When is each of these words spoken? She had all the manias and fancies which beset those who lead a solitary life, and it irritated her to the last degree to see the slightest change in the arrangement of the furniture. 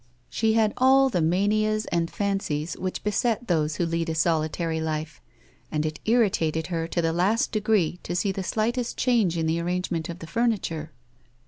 She 0.31 0.53
had 0.53 0.73
all 0.77 1.09
the 1.09 1.21
manias 1.21 1.85
and 1.91 2.09
fancies 2.09 2.73
which 2.75 3.03
beset 3.03 3.47
those 3.47 3.75
who 3.75 3.85
lead 3.85 4.09
a 4.09 4.15
solitary 4.15 4.81
life, 4.81 5.21
and 5.71 5.85
it 5.85 5.99
irritated 6.05 6.65
her 6.73 6.87
to 6.87 7.03
the 7.03 7.13
last 7.13 7.51
degree 7.51 7.99
to 8.01 8.15
see 8.15 8.31
the 8.31 8.41
slightest 8.41 8.97
change 8.97 9.37
in 9.37 9.45
the 9.45 9.59
arrangement 9.59 10.09
of 10.09 10.17
the 10.17 10.25
furniture. 10.25 10.91